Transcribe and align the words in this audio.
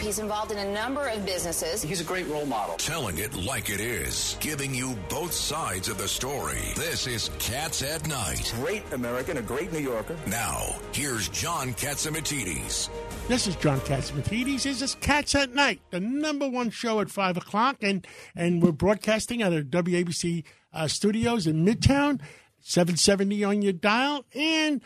He's 0.00 0.18
involved 0.18 0.52
in 0.52 0.58
a 0.58 0.72
number 0.72 1.08
of 1.08 1.24
businesses. 1.24 1.82
He's 1.82 2.00
a 2.00 2.04
great 2.04 2.26
role 2.28 2.46
model. 2.46 2.76
Telling 2.76 3.18
it 3.18 3.34
like 3.34 3.70
it 3.70 3.80
is, 3.80 4.36
giving 4.40 4.74
you 4.74 4.96
both 5.08 5.32
sides 5.32 5.88
of 5.88 5.98
the 5.98 6.06
story. 6.06 6.60
This 6.76 7.06
is 7.06 7.30
Cats 7.38 7.82
at 7.82 8.06
Night. 8.06 8.52
Great 8.60 8.82
American, 8.92 9.38
a 9.38 9.42
great 9.42 9.72
New 9.72 9.80
Yorker. 9.80 10.16
Now, 10.26 10.74
here's 10.92 11.28
John 11.28 11.72
Catsimatidis. 11.74 12.90
This 13.28 13.46
is 13.46 13.56
John 13.56 13.80
Catsimatidis. 13.80 14.62
This 14.64 14.82
is 14.82 14.94
Cats 14.96 15.34
at 15.34 15.54
Night, 15.54 15.80
the 15.90 16.00
number 16.00 16.48
one 16.48 16.70
show 16.70 17.00
at 17.00 17.10
5 17.10 17.38
o'clock, 17.38 17.78
and, 17.80 18.06
and 18.34 18.62
we're 18.62 18.72
broadcasting 18.72 19.42
out 19.42 19.52
of 19.52 19.64
WABC 19.66 20.44
uh, 20.72 20.88
studios 20.88 21.46
in 21.46 21.64
Midtown, 21.64 22.20
770 22.60 23.44
on 23.44 23.62
your 23.62 23.72
dial, 23.72 24.26
and 24.34 24.82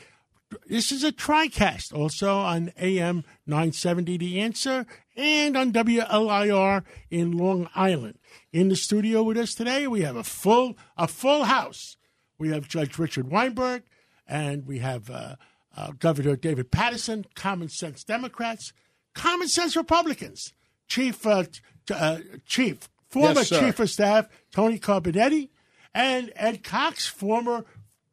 this 0.67 0.93
is 0.93 1.05
a 1.05 1.13
TriCast, 1.13 1.93
also 1.95 2.39
on 2.39 2.73
AM 2.79 3.25
970 3.47 4.17
The 4.19 4.41
Answer 4.41 4.87
and 5.17 5.57
on 5.57 5.73
WLIR 5.73 6.85
in 7.11 7.33
Long 7.33 7.69
Island. 7.75 8.19
In 8.53 8.69
the 8.69 8.77
studio 8.77 9.23
with 9.23 9.37
us 9.37 9.55
today, 9.55 9.87
we 9.87 10.03
have 10.03 10.17
a 10.17 10.25
full 10.25 10.77
a 10.97 11.07
full 11.07 11.45
house. 11.45 11.97
We 12.39 12.51
have 12.51 12.69
Judge 12.69 12.99
Richard 12.99 13.31
Weinberg, 13.31 13.83
and 14.27 14.67
we 14.67 14.79
have 14.79 15.11
uh, 15.11 15.37
uh, 15.77 15.93
Governor 15.99 16.37
David 16.37 16.71
Paterson, 16.71 17.27
Common 17.35 17.69
Sense 17.69 18.03
Democrats, 18.05 18.73
Common 19.15 19.49
Sense 19.49 19.77
Republicans, 19.77 20.53
Chief 20.89 21.27
uh, 21.27 21.45
uh, 21.93 22.19
Chief 22.47 22.89
former 23.09 23.41
Yes. 23.41 23.49
Chief 23.51 23.79
of 23.79 23.91
Staff 23.91 24.29
Tony 24.53 24.79
Carbonetti, 24.79 25.51
and 25.95 26.33
Ed 26.37 26.65
Cox, 26.65 27.07
former 27.07 27.65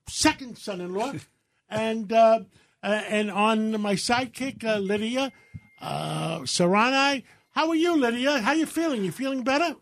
second 0.08 0.58
son-in-law, 0.58 1.14
and 1.70 2.12
uh, 2.12 2.40
uh, 2.84 3.02
and 3.10 3.32
on 3.32 3.80
my 3.82 3.96
sidekick 3.96 4.64
uh, 4.64 4.78
Lydia 4.78 5.32
uh, 5.82 6.40
Serrani. 6.40 7.24
How 7.52 7.70
are 7.70 7.76
you, 7.76 7.98
Lydia? 7.98 8.40
How 8.40 8.54
you 8.54 8.66
feeling? 8.66 9.04
You 9.04 9.12
feeling 9.12 9.44
better? 9.44 9.76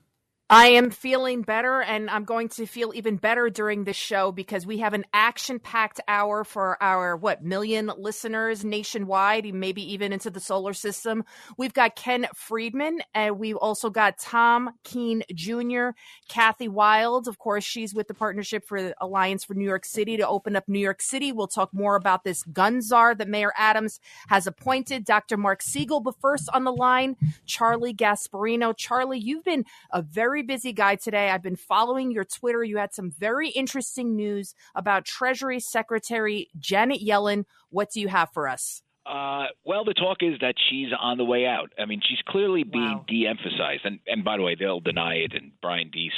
I 0.48 0.68
am 0.68 0.92
feeling 0.92 1.42
better, 1.42 1.82
and 1.82 2.08
I'm 2.08 2.24
going 2.24 2.50
to 2.50 2.68
feel 2.68 2.92
even 2.94 3.18
better 3.18 3.50
during 3.50 3.84
this 3.84 3.96
show 3.96 4.32
because 4.32 4.64
we 4.64 4.78
have 4.78 4.94
an 4.94 5.06
action-packed 5.12 6.02
hour 6.08 6.44
for 6.44 6.78
our 6.84 7.18
what 7.18 7.44
million 7.44 7.92
listeners 7.98 8.64
nationwide, 8.64 9.52
maybe 9.56 9.82
even 9.94 10.14
into 10.14 10.30
the 10.30 10.40
solar 10.40 10.74
system. 10.74 11.26
We've 11.58 11.74
got 11.74 11.96
Ken 11.96 12.28
Friedman, 12.36 13.00
and 13.16 13.40
we've 13.40 13.56
also 13.56 13.90
got 13.90 14.20
Tom 14.20 14.70
Kean 14.84 15.24
Jr., 15.34 15.90
Kathy 16.30 16.68
Wylde. 16.68 17.28
Of 17.28 17.40
course, 17.40 17.64
she's 17.64 17.96
with 17.96 18.08
the 18.08 18.14
Partnership 18.14 18.68
for 18.68 18.94
Alliance 19.02 19.46
for 19.46 19.56
New 19.56 19.66
York 19.66 19.84
City 19.84 20.16
to 20.16 20.28
open 20.28 20.56
up 20.56 20.70
New 20.70 20.78
York 20.78 21.02
City. 21.02 21.32
We'll 21.32 21.48
talk 21.48 21.74
more 21.74 21.96
about 21.96 22.24
this 22.24 22.44
gun 22.44 22.84
czar 22.84 23.16
that 23.16 23.28
Mayor 23.28 23.54
Adams 23.58 24.00
has 24.28 24.46
appointed. 24.46 25.06
Dr. 25.06 25.38
Marc 25.38 25.64
Siegel, 25.64 26.02
but 26.02 26.22
first 26.22 26.48
on 26.54 26.66
the 26.66 26.72
line, 26.72 27.16
Charlie 27.48 27.96
Gasparino. 27.96 28.78
Charlie, 28.78 29.18
you've 29.18 29.44
been 29.44 29.66
a 29.92 30.04
very 30.04 30.35
busy 30.42 30.74
guy 30.74 30.96
today. 30.96 31.30
I've 31.30 31.44
been 31.44 31.56
following 31.56 32.12
your 32.12 32.26
Twitter. 32.26 32.64
You 32.64 32.78
had 32.78 32.94
some 32.94 33.12
very 33.12 33.50
interesting 33.50 34.16
news 34.16 34.54
about 34.76 35.06
Treasury 35.06 35.60
Secretary 35.60 36.50
Janet 36.60 37.02
Yellen. 37.06 37.46
What 37.70 37.92
do 37.92 38.00
you 38.02 38.08
have 38.08 38.30
for 38.34 38.48
us? 38.48 38.82
Uh, 39.06 39.46
well, 39.64 39.86
the 39.86 39.94
talk 39.94 40.18
is 40.22 40.40
that 40.42 40.56
she's 40.68 40.88
on 41.00 41.18
the 41.20 41.24
way 41.24 41.46
out. 41.46 41.72
I 41.78 41.86
mean, 41.86 42.02
she's 42.04 42.18
clearly 42.28 42.64
being 42.64 42.84
Wow. 42.84 43.06
de-emphasized, 43.08 43.86
and 43.86 44.00
and 44.08 44.24
by 44.24 44.38
the 44.38 44.42
way, 44.42 44.56
they'll 44.56 44.80
deny 44.80 45.16
it, 45.18 45.34
and 45.36 45.52
Brian 45.62 45.92
Deese 45.92 46.12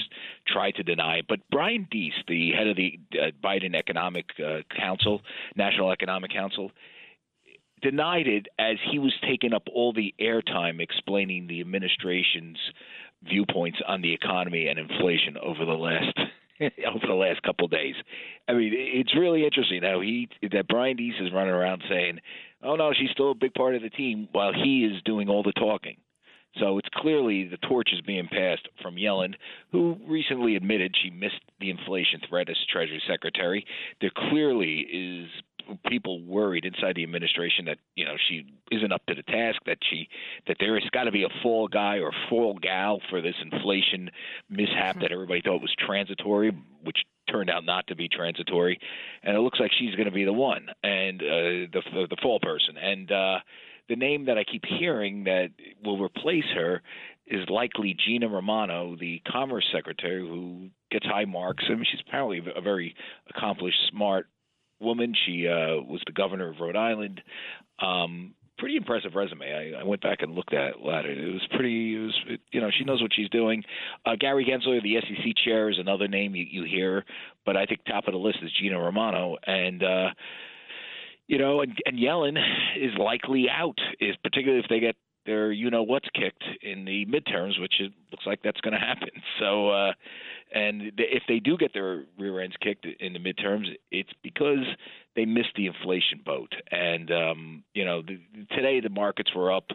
tried 0.48 0.76
to 0.76 0.84
deny 0.84 1.18
it. 1.18 1.26
But 1.28 1.42
Brian 1.52 1.86
Deese, 1.92 2.14
the 2.30 2.52
head 2.54 2.68
of 2.68 2.78
the 2.78 2.98
uh, 3.22 3.32
Biden 3.44 3.76
Economic 3.76 4.28
uh, 4.40 4.60
Council, 4.74 5.22
National 5.58 5.92
Economic 5.92 6.32
Council, 6.32 6.72
denied 7.82 8.28
it 8.28 8.48
as 8.60 8.78
he 8.92 9.00
was 9.00 9.14
taking 9.28 9.54
up 9.54 9.68
all 9.74 9.94
the 9.94 10.14
airtime 10.20 10.80
explaining 10.80 11.48
the 11.48 11.62
administration's 11.62 12.58
viewpoints 13.24 13.80
on 13.88 14.02
the 14.02 14.14
economy 14.14 14.68
and 14.68 14.80
inflation 14.80 15.38
over 15.38 15.66
the 15.66 15.72
last 15.72 16.18
over 16.62 17.08
the 17.08 17.14
last 17.14 17.42
couple 17.44 17.66
of 17.66 17.72
days. 17.72 17.96
I 18.48 18.54
mean, 18.54 18.74
it's 18.74 19.16
really 19.16 19.46
interesting 19.46 19.84
how 19.84 20.02
he 20.02 20.30
that 20.52 20.68
Brian 20.68 20.98
Deese 20.98 21.20
is 21.20 21.34
running 21.34 21.54
around 21.54 21.84
saying, 21.90 22.20
"Oh 22.64 22.76
no, 22.76 22.94
she's 22.94 23.12
still 23.12 23.32
a 23.32 23.36
big 23.36 23.54
part 23.54 23.76
of 23.76 23.82
the 23.82 23.90
team," 23.90 24.28
while 24.32 24.54
he 24.54 24.86
is 24.86 25.02
doing 25.04 25.30
all 25.30 25.44
the 25.44 25.54
talking. 25.54 25.98
So 26.60 26.80
it's 26.80 26.90
clearly 26.96 27.48
the 27.48 27.58
torch 27.58 27.90
is 27.94 28.02
being 28.02 28.28
passed 28.28 28.68
from 28.82 28.96
Yellen, 28.96 29.36
who 29.72 29.98
recently 30.08 30.56
admitted 30.56 30.96
she 30.96 31.12
missed 31.12 31.42
the 31.60 31.70
inflation 31.70 32.20
threat 32.28 32.50
as 32.50 32.58
Treasury 32.72 33.02
Secretary. 33.08 33.66
There 34.02 34.12
clearly 34.30 34.80
is 34.80 35.30
people 35.88 36.24
worried 36.24 36.66
inside 36.66 36.96
the 36.96 37.04
administration 37.04 37.66
that 37.66 37.78
you 37.96 38.06
know 38.06 38.16
she 38.28 38.46
isn't 38.72 38.92
up 38.92 39.06
to 39.08 39.16
the 39.16 39.24
task 39.24 39.60
that 39.66 39.78
she 39.90 40.08
that 40.48 40.58
there 40.60 40.80
has 40.80 40.90
got 40.92 41.06
to 41.06 41.12
be 41.12 41.24
a 41.24 41.30
fall 41.42 41.68
guy 41.68 41.98
or 42.00 42.12
fall 42.30 42.58
gal 42.62 43.00
for 43.10 43.22
this 43.22 43.36
inflation 43.42 44.10
mishap 44.50 45.00
that 45.02 45.12
everybody 45.12 45.42
thought 45.42 45.62
was 45.62 45.74
transitory 45.78 46.52
which 46.84 46.98
turned 47.30 47.50
out 47.50 47.66
not 47.66 47.86
to 47.88 47.96
be 47.96 48.08
transitory. 48.08 48.80
And 49.22 49.36
it 49.36 49.42
looks 49.42 49.60
like 49.60 49.72
she's 49.78 49.96
going 49.96 50.06
to 50.06 50.14
be 50.14 50.24
the 50.24 50.34
one 50.34 50.68
and 50.84 51.22
uh, 51.22 51.68
the 51.74 51.82
the 52.10 52.18
fall 52.22 52.40
person. 52.40 52.78
And 52.78 53.12
uh 53.12 53.40
the 53.90 53.96
name 53.96 54.26
that 54.26 54.38
I 54.38 54.44
keep 54.44 54.64
hearing 54.66 55.24
that 55.26 55.50
will 55.84 55.98
replace 55.98 56.44
her 56.56 56.82
is 57.26 57.48
likely 57.50 57.96
Gina 58.06 58.28
Raimondo, 58.28 58.96
the 59.00 59.22
Commerce 59.28 59.66
Secretary, 59.74 60.20
who 60.20 60.70
gets 60.92 61.06
high 61.06 61.26
marks. 61.26 61.66
I 61.68 61.74
mean, 61.74 61.86
she's 61.90 62.02
apparently 62.08 62.42
a 62.56 62.62
very 62.62 62.96
accomplished, 63.30 63.78
smart 63.90 64.28
woman. 64.80 65.14
She 65.26 65.48
uh, 65.48 65.82
was 65.82 66.02
the 66.06 66.14
governor 66.14 66.50
of 66.50 66.60
Rhode 66.60 66.76
Island. 66.76 67.22
Um, 67.80 68.34
pretty 68.58 68.76
impressive 68.76 69.16
resume. 69.16 69.74
I, 69.76 69.80
I 69.80 69.84
went 69.84 70.02
back 70.02 70.22
and 70.22 70.34
looked 70.34 70.54
at, 70.54 70.74
at 70.76 71.06
it. 71.06 71.18
It 71.18 71.32
was 71.32 71.48
pretty. 71.52 71.96
It 71.96 72.00
was, 72.00 72.20
it, 72.28 72.42
you 72.52 72.62
know, 72.62 72.70
she 72.78 72.84
knows 72.84 73.02
what 73.02 73.12
she's 73.14 73.30
doing. 73.30 73.64
Uh, 74.06 74.16
Gary 74.20 74.46
Gensler, 74.46 74.82
the 74.82 74.96
SEC 75.02 75.34
chair, 75.44 75.70
is 75.70 75.78
another 75.80 76.08
name 76.08 76.36
you, 76.36 76.46
you 76.50 76.64
hear, 76.64 77.06
but 77.46 77.56
I 77.56 77.66
think 77.66 77.86
top 77.86 78.08
of 78.08 78.14
the 78.14 78.20
list 78.20 78.40
is 78.44 78.52
Gina 78.60 78.80
Raimondo, 78.82 79.38
and. 79.46 79.84
uh 79.84 80.10
you 81.30 81.38
know, 81.38 81.60
and, 81.60 81.78
and 81.86 82.00
Yellen 82.00 82.38
is 82.78 82.92
likely 82.98 83.48
out, 83.50 83.78
is 84.00 84.16
particularly 84.24 84.64
if 84.64 84.70
they 84.70 84.80
get 84.80 84.96
their 85.28 85.52
you 85.52 85.70
know 85.70 85.84
what's 85.84 86.08
kicked 86.16 86.44
in 86.64 86.86
the 86.86 87.06
midterms, 87.06 87.62
which 87.62 87.76
it 87.80 87.92
looks 88.12 88.26
like 88.26 88.40
that's 88.44 88.62
going 88.62 88.74
to 88.74 88.80
happen. 88.80 89.10
So, 89.40 89.70
uh, 89.70 89.92
and 90.52 90.94
if 90.98 91.24
they 91.28 91.40
do 91.40 91.58
get 91.58 91.72
their 91.72 92.06
rear 92.18 92.40
ends 92.40 92.56
kicked 92.60 92.88
in 93.00 93.14
the 93.14 93.20
midterms, 93.20 93.68
it's 93.92 94.10
because 94.24 94.66
they 95.16 95.26
missed 95.26 95.52
the 95.56 95.68
inflation 95.68 96.22
boat. 96.26 96.54
And 96.72 97.12
um, 97.12 97.64
you 97.76 97.86
know, 97.86 98.02
the, 98.02 98.20
today 98.56 98.80
the 98.80 98.90
markets 98.90 99.30
were 99.36 99.54
up. 99.54 99.68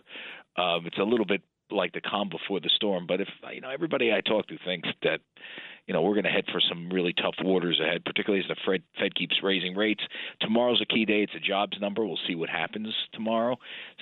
Um, 0.57 0.87
it's 0.87 0.99
a 0.99 1.05
little 1.05 1.27
bit 1.27 1.43
like 1.71 1.93
the 1.93 2.01
calm 2.01 2.29
before 2.29 2.59
the 2.59 2.71
storm. 2.75 3.07
But 3.07 3.21
if 3.21 3.29
you 3.55 3.61
know 3.61 3.71
everybody 3.71 4.13
I 4.13 4.21
talk 4.21 4.49
to 4.49 4.57
thinks 4.65 4.89
that 5.03 5.21
you 5.87 5.95
know 5.95 6.03
we're 6.03 6.15
going 6.15 6.25
to 6.25 6.31
head 6.31 6.45
for 6.53 6.61
some 6.61 6.91
really 6.91 7.13
tough 7.13 7.35
waters 7.43 7.81
ahead, 7.81 8.05
particularly 8.05 8.45
as 8.45 8.49
the 8.49 8.57
Fed, 8.67 8.83
Fed 8.99 9.15
keeps 9.15 9.37
raising 9.43 9.75
rates. 9.75 10.03
Tomorrow's 10.41 10.81
a 10.81 10.87
key 10.87 11.05
day; 11.05 11.23
it's 11.23 11.35
a 11.35 11.41
jobs 11.41 11.77
number. 11.81 12.05
We'll 12.05 12.19
see 12.27 12.35
what 12.35 12.49
happens 12.49 12.95
tomorrow. 13.13 13.57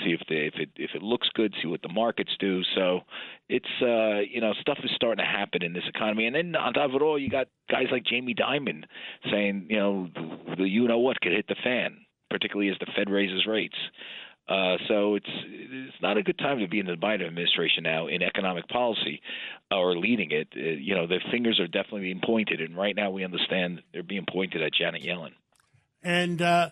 See 0.04 0.10
if 0.10 0.20
the 0.28 0.46
if 0.46 0.54
it 0.56 0.70
if 0.76 0.91
it 0.94 1.02
looks 1.02 1.28
good. 1.34 1.54
See 1.62 1.68
what 1.68 1.82
the 1.82 1.88
markets 1.88 2.32
do. 2.38 2.62
So 2.74 3.00
it's 3.48 3.66
uh, 3.82 4.20
you 4.30 4.41
know 4.41 4.52
stuff 4.60 4.78
is 4.84 4.91
starting 4.94 5.24
to 5.24 5.30
happen 5.30 5.62
in 5.62 5.72
this 5.72 5.88
economy. 5.88 6.26
And 6.26 6.36
then 6.36 6.54
on 6.56 6.74
top 6.74 6.91
of 6.91 6.96
it 6.96 7.02
all, 7.02 7.18
you 7.18 7.30
got 7.30 7.48
guys 7.70 7.86
like 7.91 8.04
Jamie 8.04 8.34
Dimon 8.34 8.84
saying 9.30 9.66
you 9.70 9.78
know 9.78 10.08
the 10.56 10.64
you 10.64 10.86
know 10.86 10.98
what 10.98 11.20
could 11.20 11.32
hit 11.32 11.47
the 11.48 11.56
fan, 11.62 11.98
particularly 12.28 12.70
as 12.70 12.78
the 12.78 12.92
Fed 12.97 13.10
raises 13.10 13.47
rates. 13.47 13.76
Uh, 14.50 14.77
so 14.88 15.15
it's 15.15 15.27
it's 15.28 16.03
not 16.03 16.16
a 16.16 16.22
good 16.25 16.37
time 16.38 16.59
to 16.59 16.66
be 16.66 16.81
in 16.81 16.87
the 16.87 16.94
Biden 16.97 17.25
administration 17.27 17.84
now 17.84 18.09
in 18.09 18.21
economic 18.21 18.66
policy 18.69 19.22
uh, 19.71 19.77
or 19.78 19.97
leading 19.97 20.33
it. 20.33 20.49
Uh, 20.56 20.61
you 20.61 20.94
know, 20.94 21.06
the 21.06 21.21
fingers 21.31 21.61
are 21.61 21.69
definitely 21.69 22.00
being 22.00 22.21
pointed, 22.25 22.60
and 22.60 22.77
right 22.77 22.97
now 22.97 23.10
we 23.12 23.25
understand 23.25 23.81
they're 23.93 24.03
being 24.03 24.27
pointed 24.28 24.60
at 24.60 24.72
Janet 24.75 25.03
Yellen. 25.03 25.31
And 26.03 26.43
uh, 26.43 26.71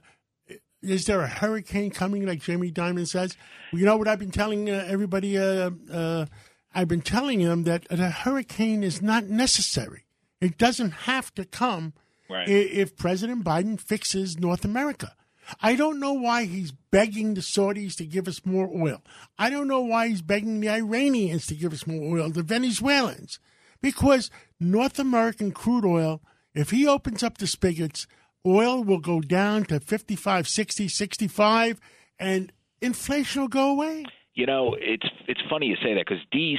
is 0.82 1.04
there 1.06 1.20
a 1.20 1.28
hurricane 1.28 1.90
coming, 1.90 2.26
like 2.26 2.42
Jamie 2.42 2.72
Dimon 2.72 3.06
says? 3.06 3.36
You 3.72 3.84
know 3.84 3.96
what 3.96 4.08
I've 4.08 4.18
been 4.18 4.32
telling 4.32 4.68
uh, 4.68 4.84
everybody? 4.88 5.38
Uh, 5.38 5.70
uh, 5.92 6.26
I've 6.74 6.88
been 6.88 7.02
telling 7.02 7.44
them 7.44 7.62
that 7.64 7.86
a 7.90 7.96
hurricane 8.10 8.82
is 8.82 9.00
not 9.00 9.24
necessary. 9.26 10.04
It 10.40 10.58
doesn't 10.58 10.90
have 10.90 11.32
to 11.34 11.44
come 11.44 11.92
Right. 12.30 12.46
if 12.48 12.94
President 12.96 13.42
Biden 13.42 13.80
fixes 13.80 14.38
North 14.38 14.64
America. 14.64 15.14
I 15.60 15.76
don't 15.76 16.00
know 16.00 16.12
why 16.12 16.44
he's 16.44 16.72
begging 16.72 17.34
the 17.34 17.40
Saudis 17.40 17.96
to 17.96 18.04
give 18.04 18.28
us 18.28 18.44
more 18.44 18.68
oil. 18.74 19.02
I 19.38 19.50
don't 19.50 19.68
know 19.68 19.80
why 19.80 20.08
he's 20.08 20.22
begging 20.22 20.60
the 20.60 20.68
Iranians 20.68 21.46
to 21.46 21.54
give 21.54 21.72
us 21.72 21.86
more 21.86 22.18
oil, 22.18 22.30
the 22.30 22.42
Venezuelans. 22.42 23.38
Because 23.80 24.30
North 24.60 24.98
American 24.98 25.52
crude 25.52 25.84
oil, 25.84 26.20
if 26.54 26.70
he 26.70 26.86
opens 26.86 27.22
up 27.22 27.38
the 27.38 27.46
spigots, 27.46 28.06
oil 28.46 28.82
will 28.82 28.98
go 28.98 29.20
down 29.20 29.64
to 29.64 29.80
55, 29.80 30.48
60, 30.48 30.88
65, 30.88 31.80
and 32.18 32.52
inflation 32.80 33.42
will 33.42 33.48
go 33.48 33.70
away. 33.70 34.04
You 34.34 34.46
know, 34.46 34.76
it's 34.78 35.06
it's 35.26 35.40
funny 35.50 35.66
you 35.66 35.76
say 35.82 35.94
that 35.94 36.04
because 36.06 36.22
Deese, 36.30 36.58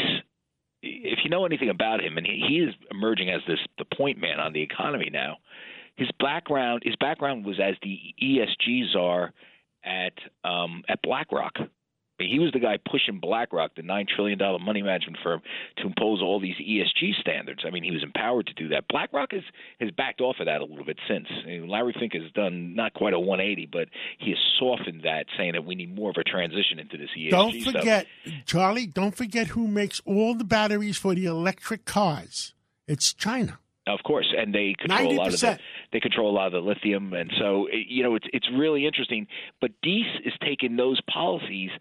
if 0.81 1.19
you 1.23 1.29
know 1.29 1.45
anything 1.45 1.69
about 1.69 2.01
him, 2.03 2.17
and 2.17 2.25
he, 2.25 2.43
he 2.47 2.55
is 2.57 2.73
emerging 2.91 3.29
as 3.29 3.41
this 3.47 3.59
the 3.77 3.85
point 3.95 4.17
man 4.19 4.39
on 4.39 4.53
the 4.53 4.61
economy 4.61 5.09
now. 5.11 5.37
His 5.99 6.09
background 6.17 6.83
his 6.85 6.95
background 6.95 7.45
was 7.45 7.59
as 7.59 7.75
the 7.83 7.99
ESG 8.23 8.93
czar 8.93 9.33
at 9.83 10.13
um, 10.43 10.83
at 10.87 11.01
BlackRock. 11.01 11.53
He 12.17 12.39
was 12.39 12.51
the 12.51 12.59
guy 12.59 12.77
pushing 12.77 13.19
BlackRock, 13.19 13.75
the 13.75 13.81
nine 13.81 14.05
trillion 14.13 14.37
dollar 14.37 14.59
money 14.59 14.81
management 14.81 15.17
firm, 15.23 15.41
to 15.77 15.87
impose 15.87 16.21
all 16.21 16.39
these 16.39 16.55
ESG 16.55 17.19
standards. 17.19 17.63
I 17.65 17.69
mean, 17.69 17.83
he 17.83 17.91
was 17.91 18.03
empowered 18.03 18.47
to 18.47 18.53
do 18.53 18.69
that. 18.69 18.87
BlackRock 18.89 19.31
has 19.31 19.43
has 19.79 19.91
backed 19.91 20.21
off 20.21 20.37
of 20.39 20.45
that 20.47 20.61
a 20.61 20.65
little 20.65 20.85
bit 20.85 20.99
since. 21.07 21.27
Larry 21.45 21.95
Fink 21.97 22.13
has 22.13 22.31
done 22.33 22.75
not 22.75 22.93
quite 22.93 23.13
a 23.13 23.19
180, 23.19 23.67
but 23.71 23.87
he 24.19 24.31
has 24.31 24.39
softened 24.57 25.03
that, 25.03 25.25
saying 25.37 25.53
that 25.53 25.65
we 25.65 25.75
need 25.75 25.95
more 25.95 26.09
of 26.09 26.17
a 26.17 26.23
transition 26.23 26.79
into 26.79 26.97
this 26.97 27.09
ESG. 27.17 27.29
Don't 27.29 27.61
forget, 27.61 28.07
stuff. 28.25 28.35
Charlie. 28.45 28.87
Don't 28.87 29.15
forget 29.15 29.47
who 29.47 29.67
makes 29.67 30.01
all 30.05 30.33
the 30.35 30.43
batteries 30.43 30.97
for 30.97 31.15
the 31.15 31.25
electric 31.25 31.85
cars. 31.85 32.53
It's 32.87 33.13
China. 33.13 33.59
Of 33.87 33.99
course, 34.05 34.31
and 34.37 34.53
they 34.53 34.75
control 34.77 35.09
90%. 35.09 35.13
a 35.13 35.17
lot 35.17 35.33
of 35.33 35.39
the 35.39 35.59
they 35.91 35.99
control 35.99 36.29
a 36.29 36.35
lot 36.35 36.47
of 36.47 36.53
the 36.53 36.59
lithium, 36.59 37.13
and 37.13 37.31
so 37.39 37.67
you 37.71 38.03
know 38.03 38.15
it's 38.15 38.27
it's 38.33 38.47
really 38.55 38.85
interesting. 38.85 39.25
But 39.61 39.71
Deese 39.81 40.05
is 40.25 40.33
taking 40.43 40.75
those 40.75 40.99
policies 41.11 41.71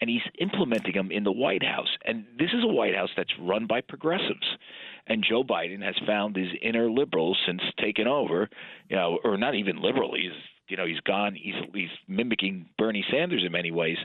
and 0.00 0.08
he's 0.08 0.22
implementing 0.40 0.94
them 0.94 1.10
in 1.10 1.24
the 1.24 1.32
White 1.32 1.64
House, 1.64 1.88
and 2.04 2.24
this 2.38 2.50
is 2.54 2.62
a 2.62 2.68
White 2.68 2.94
House 2.94 3.10
that's 3.16 3.32
run 3.40 3.66
by 3.66 3.80
progressives. 3.80 4.46
And 5.08 5.24
Joe 5.28 5.42
Biden 5.42 5.82
has 5.82 5.96
found 6.06 6.36
his 6.36 6.48
inner 6.62 6.90
liberals 6.90 7.38
since 7.46 7.62
taking 7.80 8.06
over, 8.06 8.48
you 8.88 8.96
know, 8.96 9.18
or 9.24 9.36
not 9.36 9.54
even 9.54 9.82
liberal. 9.82 10.14
He's 10.14 10.32
you 10.68 10.76
know 10.76 10.86
he's 10.86 11.00
gone 11.00 11.34
he's 11.34 11.54
he's 11.74 11.88
mimicking 12.06 12.66
Bernie 12.76 13.04
Sanders 13.10 13.42
in 13.44 13.52
many 13.52 13.70
ways 13.70 13.96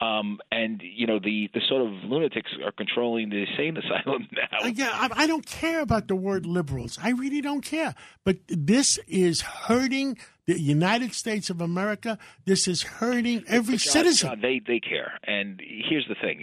um 0.00 0.38
and 0.50 0.80
you 0.82 1.06
know 1.06 1.18
the 1.18 1.48
the 1.54 1.60
sort 1.68 1.82
of 1.82 1.88
lunatics 2.04 2.50
are 2.64 2.72
controlling 2.72 3.30
the 3.30 3.44
insane 3.46 3.76
asylum 3.82 4.28
now 4.32 4.58
Uh, 4.62 4.66
yeah, 4.68 4.90
I, 4.92 5.24
I 5.24 5.26
don't 5.26 5.46
care 5.46 5.80
about 5.80 6.08
the 6.08 6.14
word 6.16 6.46
liberals. 6.46 6.98
I 7.02 7.10
really 7.10 7.40
don't 7.40 7.62
care. 7.62 7.94
But 8.24 8.36
this 8.48 8.98
is 9.08 9.40
hurting 9.40 10.18
the 10.46 10.58
United 10.60 11.14
States 11.14 11.50
of 11.50 11.60
America. 11.60 12.18
This 12.44 12.66
is 12.68 12.82
hurting 12.82 13.44
every 13.48 13.76
John, 13.76 13.92
citizen. 13.92 14.28
John, 14.30 14.40
they 14.40 14.60
they 14.66 14.80
care, 14.80 15.12
and 15.24 15.60
here's 15.88 16.06
the 16.08 16.16
thing: 16.20 16.38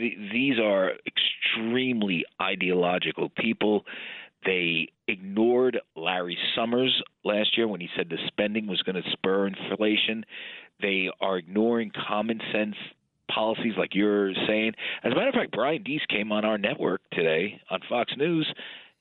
the, 0.00 0.10
these 0.32 0.58
are 0.58 0.92
extremely 1.06 2.24
ideological 2.40 3.28
people. 3.28 3.84
They 4.44 4.88
ignored 5.06 5.80
Larry 6.20 6.36
Summers 6.54 7.02
last 7.24 7.56
year 7.56 7.66
when 7.66 7.80
he 7.80 7.88
said 7.96 8.10
the 8.10 8.18
spending 8.26 8.66
was 8.66 8.82
going 8.82 9.02
to 9.02 9.10
spur 9.10 9.46
inflation. 9.46 10.26
They 10.82 11.08
are 11.18 11.38
ignoring 11.38 11.92
common 12.08 12.42
sense 12.52 12.74
policies 13.34 13.72
like 13.78 13.94
you're 13.94 14.34
saying. 14.46 14.72
As 15.02 15.12
a 15.12 15.14
matter 15.14 15.28
of 15.28 15.34
fact, 15.34 15.52
Brian 15.52 15.82
Deese 15.82 16.04
came 16.10 16.30
on 16.30 16.44
our 16.44 16.58
network 16.58 17.00
today 17.10 17.58
on 17.70 17.80
Fox 17.88 18.12
News 18.18 18.52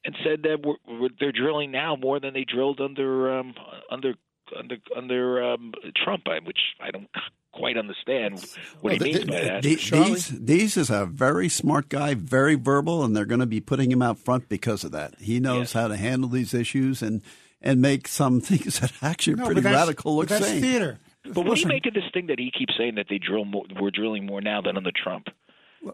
and 0.06 0.16
said 0.24 0.44
that 0.44 0.66
we're, 0.66 0.98
we're, 0.98 1.10
they're 1.20 1.34
drilling 1.34 1.72
now 1.72 1.98
more 1.98 2.22
than 2.22 2.34
they 2.34 2.46
drilled 2.46 2.80
under 2.80 3.38
um, 3.38 3.54
under 3.92 4.14
under 4.58 4.78
under 4.96 5.44
um, 5.44 5.74
Trump, 6.02 6.24
which 6.46 6.60
I 6.80 6.90
don't 6.90 7.10
quite 7.52 7.78
understand 7.78 8.44
what 8.82 8.94
he 8.94 9.00
means 9.00 9.18
th- 9.18 9.28
by 9.28 9.42
that. 9.42 9.64
th- 9.64 9.90
Deese, 9.92 10.28
Deese 10.30 10.78
is 10.78 10.90
a 10.90 11.06
very 11.06 11.50
smart 11.50 11.90
guy, 11.90 12.14
very 12.14 12.56
verbal, 12.56 13.04
and 13.04 13.16
they're 13.16 13.26
going 13.26 13.40
to 13.40 13.46
be 13.46 13.60
putting 13.62 13.92
him 13.92 14.02
out 14.02 14.18
front 14.20 14.50
because 14.50 14.84
of 14.84 14.92
that. 14.92 15.16
He 15.20 15.40
knows 15.40 15.74
how 15.74 15.88
to 15.88 15.98
handle 15.98 16.30
these 16.30 16.54
issues 16.54 17.02
and 17.02 17.22
and 17.62 17.82
make 17.82 18.08
some 18.08 18.40
things 18.42 18.80
that 18.80 18.92
actually 19.02 19.34
are 19.34 19.38
No, 19.38 19.46
pretty 19.48 19.62
radical 19.62 20.16
look 20.16 20.30
but 20.30 20.40
that's 20.40 20.52
sane. 20.52 20.62
theater. 20.62 21.00
But 21.26 21.36
what 21.38 21.44
do 21.44 21.50
Listen, 21.50 21.70
you 21.70 21.76
make 21.76 21.86
of 21.88 21.94
this 21.94 22.06
thing 22.14 22.28
that 22.28 22.40
he 22.40 22.52
keeps 22.58 22.74
saying 22.78 22.96
that 22.96 23.08
they 23.10 23.18
drill 23.18 23.44
more, 23.46 23.66
we're 23.80 23.92
drilling 23.92 24.26
more 24.26 24.40
now 24.42 24.62
than 24.62 24.78
under 24.78 24.92
Trump? 24.96 25.28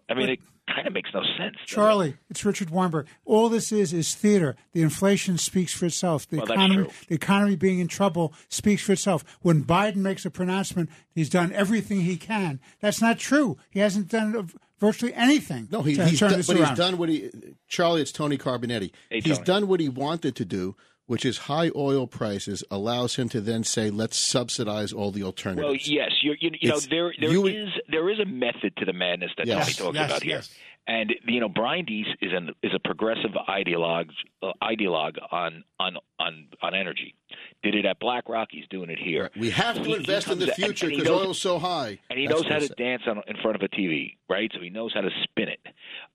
I 0.09 0.13
mean, 0.13 0.29
it 0.29 0.39
kind 0.67 0.87
of 0.87 0.93
makes 0.93 1.09
no 1.13 1.21
sense. 1.21 1.53
does 1.57 1.63
it? 1.63 1.67
Charlie, 1.67 2.15
it's 2.29 2.43
Richard 2.43 2.69
Weinberg. 2.69 3.07
All 3.25 3.49
this 3.49 3.71
is 3.71 3.93
is 3.93 4.15
theater. 4.15 4.55
The 4.73 4.81
inflation 4.81 5.37
speaks 5.37 5.73
for 5.73 5.85
itself. 5.85 6.27
The 6.27 6.37
Well, 6.37 6.45
that's 6.47 6.55
economy, 6.57 6.83
true. 6.85 6.93
the 7.07 7.15
economy 7.15 7.55
being 7.55 7.79
in 7.79 7.87
trouble 7.87 8.33
speaks 8.49 8.81
for 8.83 8.93
itself. 8.93 9.23
When 9.41 9.63
Biden 9.63 9.97
makes 9.97 10.25
a 10.25 10.31
pronouncement, 10.31 10.89
he's 11.13 11.29
done 11.29 11.51
everything 11.53 12.01
he 12.01 12.17
can. 12.17 12.59
That's 12.81 13.01
not 13.01 13.19
true. 13.19 13.57
He 13.69 13.79
hasn't 13.79 14.07
done 14.07 14.49
virtually 14.79 15.13
anything. 15.13 15.67
No, 15.71 15.81
he, 15.83 15.95
to 15.95 16.05
he's 16.05 16.19
turn 16.19 16.29
done, 16.31 16.39
this 16.39 16.47
but 16.47 16.57
around. 16.57 16.69
he's 16.69 16.77
done 16.77 16.97
what 16.97 17.09
he. 17.09 17.29
Charlie, 17.67 18.01
it's 18.01 18.11
Tony 18.11 18.37
Carbonetti. 18.37 18.91
Hey, 19.09 19.21
he's 19.21 19.35
Tony. 19.37 19.45
done 19.45 19.67
what 19.67 19.79
he 19.79 19.89
wanted 19.89 20.35
to 20.35 20.45
do, 20.45 20.75
which 21.07 21.25
is 21.25 21.37
high 21.39 21.71
oil 21.75 22.07
prices 22.07 22.63
allows 22.71 23.15
him 23.15 23.29
to 23.29 23.41
then 23.41 23.63
say, 23.63 23.89
"Let's 23.89 24.17
subsidize 24.17 24.91
all 24.91 25.11
the 25.11 25.23
alternatives." 25.23 25.65
Well, 25.65 25.75
yes, 25.75 26.11
you're, 26.21 26.35
you, 26.39 26.51
you 26.59 26.69
know 26.69 26.75
It's- 26.77 26.87
there 26.89 27.13
there 27.19 27.31
you- 27.31 27.45
is 27.47 27.69
there 27.89 28.09
is 28.09 28.19
a 28.19 28.25
method 28.25 28.75
to 28.77 28.85
the 28.85 28.93
madness 28.93 29.31
that 29.37 29.47
Yes, 29.47 29.75
Tony 29.77 29.87
talks 29.87 29.95
yes, 29.95 30.09
about 30.11 30.23
here, 30.23 30.35
yes. 30.37 30.55
And 30.87 31.13
you 31.27 31.39
know 31.39 31.49
Brian 31.49 31.85
Deese 31.85 32.07
is 32.21 32.31
an 32.33 32.51
is 32.61 32.71
a 32.75 32.79
progressive 32.79 33.31
ideologue 33.49 34.09
uh, 34.43 34.51
ideologue 34.61 35.17
on 35.31 35.63
on 35.79 35.97
on 36.19 36.47
on 36.61 36.75
energy. 36.75 37.15
Did 37.63 37.75
it 37.75 37.85
at 37.85 37.99
BlackRock. 37.99 38.49
He's 38.51 38.67
doing 38.69 38.89
it 38.89 38.99
here. 38.99 39.31
we 39.37 39.49
have 39.49 39.75
to 39.75 39.83
he 39.83 39.95
invest 39.95 40.27
in 40.27 40.39
the 40.39 40.47
future 40.47 40.87
because 40.87 41.09
oil's 41.09 41.41
so 41.41 41.57
high. 41.57 41.99
and 42.09 42.19
he 42.19 42.27
That's 42.27 42.43
knows 42.43 42.51
how 42.51 42.59
to 42.59 42.67
dance 42.69 43.03
on, 43.07 43.21
in 43.27 43.37
front 43.41 43.55
of 43.55 43.61
a 43.61 43.69
TV, 43.69 44.17
right? 44.29 44.51
So 44.53 44.61
he 44.61 44.69
knows 44.69 44.93
how 44.93 45.01
to 45.01 45.09
spin 45.23 45.49
it. 45.49 45.59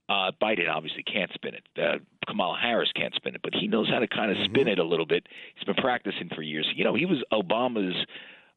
Uh, 0.08 0.32
Biden 0.42 0.68
obviously 0.68 1.02
can't 1.02 1.30
spin 1.34 1.54
it. 1.54 1.64
Uh, 1.80 1.98
Kamala 2.26 2.58
Harris 2.60 2.90
can't 2.94 3.14
spin 3.14 3.34
it, 3.34 3.40
but 3.42 3.54
he 3.54 3.66
knows 3.66 3.88
how 3.88 3.98
to 3.98 4.08
kind 4.08 4.30
of 4.30 4.36
spin 4.44 4.68
it 4.68 4.78
a 4.78 4.84
little 4.84 5.06
bit. 5.06 5.26
He's 5.54 5.64
been 5.64 5.76
practicing 5.76 6.28
for 6.34 6.42
years. 6.42 6.68
You 6.74 6.84
know, 6.84 6.94
he 6.94 7.06
was 7.06 7.22
Obama's 7.32 7.96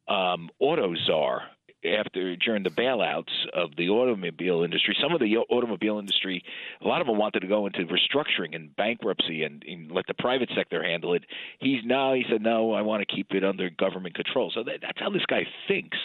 um, 0.07 0.49
auto 0.59 0.93
czar 1.05 1.43
after 1.85 2.35
during 2.35 2.63
the 2.63 2.69
bailouts 2.69 3.31
of 3.53 3.71
the 3.77 3.89
automobile 3.89 4.63
industry. 4.63 4.95
Some 5.01 5.13
of 5.13 5.19
the 5.19 5.37
automobile 5.37 5.99
industry, 5.99 6.43
a 6.81 6.87
lot 6.87 7.01
of 7.01 7.07
them 7.07 7.17
wanted 7.17 7.41
to 7.41 7.47
go 7.47 7.65
into 7.65 7.85
restructuring 7.85 8.55
and 8.55 8.75
bankruptcy 8.75 9.43
and, 9.43 9.63
and 9.67 9.91
let 9.91 10.07
the 10.07 10.13
private 10.13 10.49
sector 10.55 10.83
handle 10.83 11.13
it. 11.13 11.23
He's 11.59 11.81
now 11.85 12.13
he 12.13 12.25
said 12.29 12.41
no, 12.41 12.73
I 12.73 12.81
want 12.81 13.07
to 13.07 13.15
keep 13.15 13.31
it 13.31 13.43
under 13.43 13.69
government 13.69 14.15
control. 14.15 14.51
So 14.53 14.63
that, 14.63 14.79
that's 14.81 14.99
how 14.99 15.09
this 15.09 15.25
guy 15.27 15.45
thinks. 15.67 15.97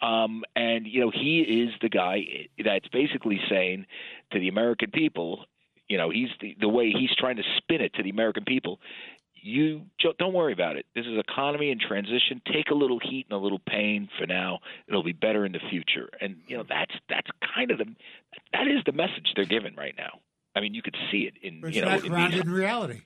Um, 0.00 0.42
and 0.56 0.86
you 0.86 1.00
know 1.00 1.10
he 1.12 1.40
is 1.40 1.74
the 1.80 1.88
guy 1.88 2.48
that's 2.64 2.88
basically 2.88 3.40
saying 3.48 3.86
to 4.32 4.40
the 4.40 4.48
American 4.48 4.90
people, 4.90 5.44
you 5.88 5.98
know, 5.98 6.10
he's 6.10 6.30
the, 6.40 6.56
the 6.60 6.68
way 6.68 6.90
he's 6.90 7.14
trying 7.18 7.36
to 7.36 7.42
spin 7.58 7.80
it 7.80 7.94
to 7.94 8.02
the 8.02 8.10
American 8.10 8.44
people 8.44 8.80
you 9.42 9.82
don't 10.18 10.32
worry 10.32 10.52
about 10.52 10.76
it. 10.76 10.86
This 10.94 11.04
is 11.06 11.18
economy 11.18 11.70
and 11.70 11.80
transition. 11.80 12.40
Take 12.52 12.70
a 12.70 12.74
little 12.74 12.98
heat 13.00 13.26
and 13.28 13.38
a 13.38 13.42
little 13.42 13.58
pain 13.58 14.08
for 14.18 14.26
now. 14.26 14.60
It'll 14.88 15.02
be 15.02 15.12
better 15.12 15.44
in 15.44 15.52
the 15.52 15.60
future. 15.70 16.08
And 16.20 16.36
you 16.46 16.56
know 16.56 16.64
that's 16.68 16.94
that's 17.08 17.28
kind 17.54 17.70
of 17.70 17.78
the 17.78 17.86
that 18.52 18.68
is 18.68 18.82
the 18.86 18.92
message 18.92 19.32
they're 19.34 19.44
giving 19.44 19.74
right 19.74 19.94
now. 19.96 20.20
I 20.54 20.60
mean, 20.60 20.74
you 20.74 20.82
could 20.82 20.96
see 21.10 21.22
it 21.22 21.34
in 21.42 21.60
It's 21.64 21.76
you 21.76 21.82
know 21.82 21.98
grounded 22.00 22.44
in 22.46 22.52
reality. 22.52 23.02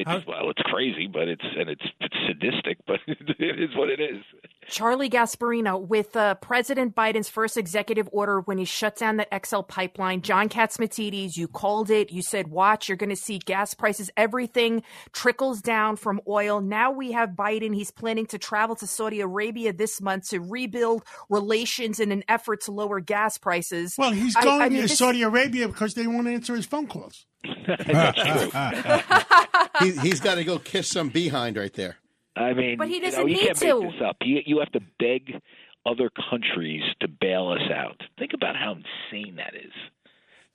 It's 0.00 0.08
How- 0.10 0.22
well, 0.26 0.50
it's 0.50 0.62
crazy, 0.62 1.06
but 1.06 1.28
it's 1.28 1.42
and 1.58 1.68
it's 1.70 1.82
it's 2.00 2.16
sadistic, 2.26 2.78
but 2.86 3.00
it 3.06 3.60
is 3.60 3.74
what 3.76 3.88
it 3.90 4.00
is. 4.00 4.22
Charlie 4.68 5.08
Gasparino, 5.08 5.80
with 5.80 6.16
uh, 6.16 6.34
President 6.36 6.94
Biden's 6.96 7.28
first 7.28 7.56
executive 7.56 8.08
order 8.12 8.40
when 8.40 8.58
he 8.58 8.64
shut 8.64 8.96
down 8.96 9.16
that 9.18 9.28
XL 9.46 9.60
pipeline, 9.60 10.22
John 10.22 10.48
Catsimatidis, 10.48 11.36
you 11.36 11.46
called 11.46 11.88
it. 11.88 12.10
You 12.10 12.20
said, 12.20 12.48
watch, 12.48 12.88
you're 12.88 12.96
going 12.96 13.10
to 13.10 13.16
see 13.16 13.38
gas 13.38 13.74
prices, 13.74 14.10
everything 14.16 14.82
trickles 15.12 15.60
down 15.62 15.94
from 15.94 16.20
oil. 16.26 16.60
Now 16.60 16.90
we 16.90 17.12
have 17.12 17.30
Biden. 17.30 17.74
He's 17.76 17.92
planning 17.92 18.26
to 18.26 18.38
travel 18.38 18.74
to 18.76 18.88
Saudi 18.88 19.20
Arabia 19.20 19.72
this 19.72 20.00
month 20.00 20.30
to 20.30 20.40
rebuild 20.40 21.04
relations 21.30 22.00
in 22.00 22.10
an 22.10 22.24
effort 22.28 22.62
to 22.62 22.72
lower 22.72 22.98
gas 22.98 23.38
prices. 23.38 23.94
Well, 23.96 24.10
he's 24.10 24.34
I- 24.34 24.42
going 24.42 24.62
I 24.62 24.68
mean, 24.68 24.82
to 24.82 24.88
this- 24.88 24.98
Saudi 24.98 25.22
Arabia 25.22 25.68
because 25.68 25.94
they 25.94 26.08
won't 26.08 26.26
answer 26.26 26.56
his 26.56 26.66
phone 26.66 26.88
calls. 26.88 27.24
he, 29.82 29.90
he's 30.00 30.20
got 30.20 30.36
to 30.36 30.44
go 30.44 30.58
kiss 30.58 30.88
some 30.88 31.08
behind 31.08 31.56
right 31.56 31.72
there. 31.72 31.96
I 32.36 32.52
mean, 32.52 32.76
But 32.78 32.88
he 32.88 33.00
doesn't 33.00 33.20
know, 33.20 33.26
you 33.26 33.36
need 33.36 33.46
can't 33.46 33.58
to. 33.58 33.80
make 33.80 33.92
this 33.92 34.00
up. 34.04 34.16
You 34.22 34.40
you 34.44 34.58
have 34.58 34.70
to 34.72 34.80
beg 34.98 35.40
other 35.86 36.10
countries 36.30 36.82
to 37.00 37.08
bail 37.08 37.48
us 37.48 37.70
out. 37.74 38.00
Think 38.18 38.32
about 38.34 38.56
how 38.56 38.72
insane 38.72 39.36
that 39.36 39.54
is. 39.54 39.72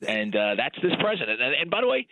And 0.08 0.36
uh, 0.36 0.56
that's 0.56 0.76
this 0.82 0.92
president. 1.00 1.42
And, 1.42 1.56
and 1.56 1.72
by 1.72 1.82
the 1.82 1.88
way, 1.88 2.08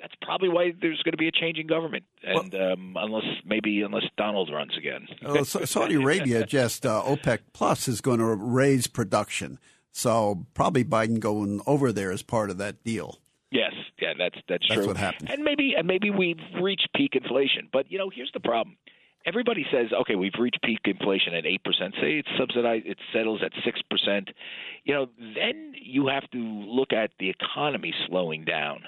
that's 0.00 0.14
probably 0.22 0.48
why 0.48 0.72
there's 0.80 1.00
going 1.02 1.12
to 1.12 1.18
be 1.18 1.28
a 1.28 1.32
change 1.32 1.58
in 1.58 1.66
government, 1.68 2.04
and 2.24 2.52
um, 2.54 2.96
unless 2.98 3.24
maybe 3.44 3.82
unless 3.82 4.04
Donald 4.16 4.50
runs 4.52 4.76
again. 4.76 5.06
Well, 5.22 5.44
Sa- 5.44 5.64
Saudi 5.64 5.94
Arabia 5.94 6.44
just 6.46 6.84
uh, 6.84 7.02
OPEC 7.04 7.38
Plus 7.52 7.86
is 7.86 8.00
going 8.00 8.18
to 8.18 8.24
raise 8.26 8.88
production, 8.88 9.60
so 9.92 10.44
probably 10.54 10.84
Biden 10.84 11.20
going 11.20 11.60
over 11.66 11.92
there 11.92 12.10
as 12.10 12.22
part 12.22 12.50
of 12.50 12.58
that 12.58 12.82
deal. 12.82 13.20
Yeah, 14.02 14.14
that's 14.18 14.34
that's, 14.48 14.66
That's 14.68 14.80
true. 14.80 14.88
what 14.88 14.96
happened. 14.96 15.30
And 15.30 15.44
maybe 15.44 15.74
and 15.78 15.86
maybe 15.86 16.10
we've 16.10 16.42
reached 16.60 16.88
peak 16.94 17.14
inflation. 17.14 17.68
But 17.72 17.90
you 17.90 17.98
know, 17.98 18.10
here's 18.10 18.32
the 18.34 18.40
problem. 18.40 18.76
Everybody 19.24 19.64
says, 19.70 19.86
okay, 20.00 20.16
we've 20.16 20.34
reached 20.36 20.60
peak 20.64 20.80
inflation 20.84 21.32
at 21.34 21.46
eight 21.46 21.62
percent. 21.62 21.94
Say 22.00 22.18
it's 22.18 22.28
subsidized, 22.36 22.86
it 22.86 22.98
settles 23.14 23.40
at 23.44 23.52
six 23.64 23.80
percent. 23.88 24.30
You 24.84 24.94
know, 24.94 25.06
then 25.36 25.74
you 25.80 26.08
have 26.08 26.28
to 26.32 26.38
look 26.38 26.92
at 26.92 27.10
the 27.20 27.30
economy 27.30 27.94
slowing 28.08 28.44
down. 28.44 28.82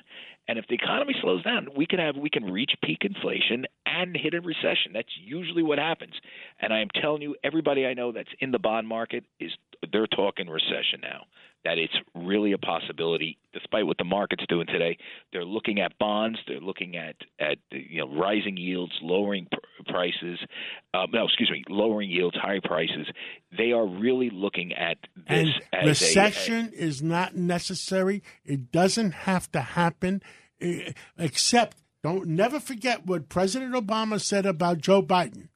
And 0.46 0.58
if 0.58 0.66
the 0.68 0.74
economy 0.74 1.14
slows 1.22 1.42
down, 1.42 1.68
we 1.76 1.86
can 1.86 2.00
have 2.00 2.16
we 2.16 2.28
can 2.28 2.44
reach 2.44 2.72
peak 2.82 2.98
inflation 3.02 3.64
and 3.86 4.14
hit 4.16 4.34
a 4.34 4.40
recession. 4.40 4.92
That's 4.92 5.08
usually 5.24 5.62
what 5.62 5.78
happens. 5.78 6.14
And 6.60 6.72
I 6.72 6.80
am 6.80 6.88
telling 7.00 7.22
you, 7.22 7.36
everybody 7.42 7.86
I 7.86 7.94
know 7.94 8.12
that's 8.12 8.28
in 8.40 8.50
the 8.50 8.58
bond 8.58 8.86
market 8.86 9.24
is 9.40 9.52
they're 9.92 10.06
talking 10.06 10.48
recession 10.48 11.00
now. 11.02 11.22
that 11.64 11.78
it's 11.78 11.94
really 12.14 12.52
a 12.52 12.58
possibility, 12.58 13.38
despite 13.54 13.86
what 13.86 13.96
the 13.96 14.04
market's 14.04 14.44
doing 14.48 14.66
today. 14.66 14.98
They're 15.32 15.46
looking 15.46 15.80
at 15.80 15.96
bonds. 15.98 16.38
They're 16.46 16.60
looking 16.60 16.96
at 16.96 17.16
at 17.40 17.56
you 17.70 18.00
know 18.00 18.14
rising 18.14 18.56
yields, 18.58 18.92
lowering 19.00 19.46
pr- 19.50 19.90
prices. 19.90 20.38
Uh, 20.92 21.06
no, 21.12 21.24
excuse 21.24 21.50
me, 21.50 21.64
lowering 21.70 22.10
yields, 22.10 22.36
high 22.36 22.60
prices. 22.62 23.06
They 23.56 23.72
are 23.72 23.86
really 23.86 24.28
looking 24.30 24.72
at 24.74 24.98
this 25.16 25.48
and 25.72 25.88
as 25.88 26.00
recession 26.02 26.70
a, 26.74 26.82
is 26.84 27.02
not 27.02 27.34
necessary. 27.34 28.22
It 28.44 28.70
doesn't 28.70 29.12
have 29.12 29.50
to 29.52 29.60
happen, 29.60 30.22
except 31.18 31.78
don't 32.02 32.26
never 32.28 32.60
forget 32.60 33.06
what 33.06 33.28
President 33.28 33.72
Obama 33.74 34.20
said 34.20 34.46
about 34.46 34.78
Joe 34.78 35.02
Biden. 35.02 35.48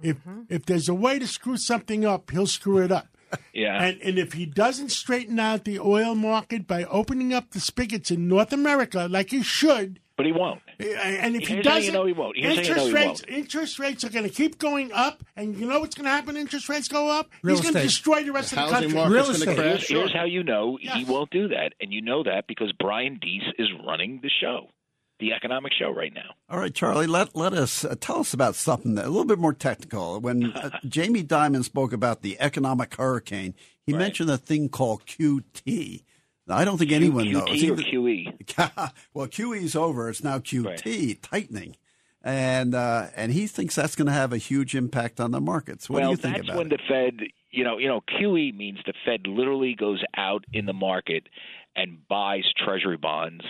If 0.00 0.18
Mm-hmm. 0.18 0.42
if 0.48 0.64
there's 0.64 0.88
a 0.88 0.94
way 0.94 1.18
to 1.18 1.26
screw 1.26 1.56
something 1.56 2.04
up, 2.04 2.30
he'll 2.30 2.46
screw 2.46 2.78
it 2.78 2.92
up. 2.92 3.08
Yeah. 3.52 3.82
And 3.82 4.00
and 4.02 4.18
if 4.18 4.32
he 4.34 4.46
doesn't 4.46 4.90
straighten 4.90 5.38
out 5.40 5.64
the 5.64 5.78
oil 5.80 6.14
market 6.14 6.66
by 6.66 6.84
opening 6.84 7.34
up 7.34 7.50
the 7.50 7.60
spigots 7.60 8.10
in 8.10 8.28
North 8.28 8.52
America 8.52 9.06
like 9.10 9.30
he 9.30 9.42
should, 9.42 10.00
but 10.16 10.26
he 10.26 10.32
won't. 10.32 10.60
Eh, 10.80 10.86
and 10.96 11.34
if 11.36 11.48
he 11.48 11.54
Here's 11.54 11.66
how 11.66 11.74
you 11.74 11.80
doesn't, 11.80 11.94
know 11.94 12.06
he 12.06 12.12
won't. 12.12 12.36
Here's 12.36 12.56
how 12.56 12.62
you 12.62 12.68
interest 12.68 12.86
know 12.92 12.98
he 13.00 13.06
rates 13.06 13.22
interest 13.28 13.78
rates 13.78 14.04
are 14.04 14.10
going 14.10 14.24
to 14.24 14.30
keep 14.34 14.58
going 14.58 14.92
up, 14.92 15.24
and 15.36 15.56
you 15.58 15.66
know 15.68 15.80
what's 15.80 15.94
going 15.94 16.04
to 16.04 16.10
happen? 16.10 16.36
Interest 16.36 16.68
rates 16.68 16.88
go 16.88 17.08
up. 17.08 17.28
Real 17.42 17.56
He's 17.56 17.62
going 17.62 17.74
to 17.74 17.82
destroy 17.82 18.22
the 18.24 18.32
rest 18.32 18.52
The 18.54 18.60
of 18.62 18.68
the 18.68 18.72
country. 18.74 18.92
Real 18.94 19.08
going 19.24 19.30
estate. 19.34 19.56
crash. 19.56 19.86
Here's, 19.88 19.88
here's 19.88 20.12
how 20.14 20.24
you 20.24 20.42
know 20.44 20.78
he 20.80 21.04
won't 21.04 21.30
do 21.30 21.48
that, 21.48 21.74
and 21.80 21.92
you 21.92 22.00
know 22.00 22.22
that 22.22 22.46
because 22.46 22.72
Brian 22.78 23.18
Deese 23.20 23.42
is 23.58 23.68
running 23.86 24.20
the 24.22 24.30
show, 24.40 24.68
the 25.20 25.32
economic 25.32 25.72
show 25.72 25.90
right 25.90 26.12
now. 26.14 26.34
All 26.48 26.58
right, 26.58 26.74
Charlie, 26.74 27.06
let 27.06 27.34
let 27.34 27.52
us 27.52 27.84
uh, 27.84 27.94
tell 28.00 28.20
us 28.20 28.32
about 28.32 28.54
something 28.54 28.94
that, 28.94 29.04
a 29.04 29.08
little 29.08 29.24
bit 29.24 29.38
more 29.38 29.52
technical. 29.52 30.20
When 30.20 30.52
uh, 30.52 30.78
Jamie 30.88 31.24
Dimon 31.24 31.64
spoke 31.64 31.92
about 31.92 32.22
the 32.22 32.38
economic 32.40 32.94
hurricane, 32.94 33.54
he 33.84 33.92
Right. 33.92 33.98
mentioned 34.00 34.30
a 34.30 34.38
thing 34.38 34.68
called 34.68 35.06
QT. 35.06 36.04
Now, 36.46 36.56
I 36.56 36.64
don't 36.64 36.78
think 36.78 36.92
anyone 36.92 37.26
QT 37.26 37.32
knows. 37.32 37.62
Either- 37.62 37.82
QE? 37.82 38.92
well, 39.14 39.26
QE 39.26 39.62
is 39.62 39.74
over. 39.76 40.08
It's 40.08 40.22
now 40.24 40.38
QT, 40.38 41.18
tightening, 41.22 41.76
and 42.22 42.74
uh, 42.74 43.08
and 43.16 43.32
he 43.32 43.46
thinks 43.46 43.74
that's 43.74 43.96
going 43.96 44.06
to 44.06 44.12
have 44.12 44.32
a 44.32 44.38
huge 44.38 44.74
impact 44.74 45.20
on 45.20 45.30
the 45.30 45.40
markets. 45.40 45.88
What 45.90 46.00
well, 46.00 46.08
do 46.08 46.12
you 46.12 46.16
think 46.16 46.36
that's 46.36 46.48
about 46.48 46.58
when 46.58 46.66
it? 46.68 46.70
the 46.70 46.78
Fed, 46.88 47.20
you 47.50 47.64
know, 47.64 47.78
you 47.78 47.88
know, 47.88 48.00
QE 48.00 48.54
means 48.56 48.78
the 48.86 48.94
Fed 49.04 49.26
literally 49.26 49.74
goes 49.74 50.02
out 50.16 50.44
in 50.52 50.66
the 50.66 50.72
market 50.72 51.24
and 51.76 51.98
buys 52.08 52.44
Treasury 52.56 52.96
bonds 52.96 53.44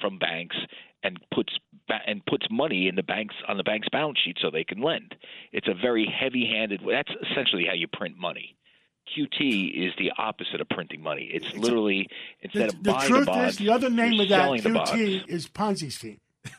from 0.00 0.18
banks 0.18 0.56
and 1.02 1.18
puts 1.34 1.52
ba- 1.88 2.00
and 2.06 2.24
puts 2.26 2.46
money 2.50 2.88
in 2.88 2.94
the 2.94 3.02
banks 3.02 3.34
on 3.48 3.56
the 3.56 3.64
bank's 3.64 3.88
balance 3.90 4.18
sheet 4.24 4.36
so 4.40 4.50
they 4.50 4.64
can 4.64 4.80
lend. 4.80 5.14
It's 5.52 5.68
a 5.68 5.74
very 5.74 6.06
heavy-handed. 6.06 6.80
That's 6.88 7.10
essentially 7.30 7.64
how 7.66 7.74
you 7.74 7.88
print 7.88 8.16
money. 8.18 8.56
QT 9.16 9.86
is 9.88 9.92
the 9.98 10.12
opposite 10.16 10.60
of 10.60 10.68
printing 10.68 11.02
money. 11.02 11.28
It's 11.32 11.52
literally 11.56 12.08
instead 12.40 12.70
The, 12.70 12.76
of 12.76 12.82
the 12.84 12.92
buying 12.92 13.08
truth 13.08 13.20
the 13.26 13.26
bonds, 13.32 13.52
is, 13.54 13.58
the 13.58 13.70
other 13.70 13.90
name 13.90 14.20
of 14.20 14.28
that 14.28 14.50
the. 14.62 14.68
QT 14.70 15.28
is 15.28 15.48
Ponzi 15.48 15.90
scheme. 15.92 16.20